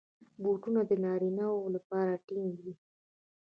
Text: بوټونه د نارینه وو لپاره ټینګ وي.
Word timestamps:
بوټونه 0.41 0.81
د 0.89 0.91
نارینه 1.03 1.45
وو 1.53 1.65
لپاره 1.75 2.21
ټینګ 2.27 2.53
وي. 2.63 2.73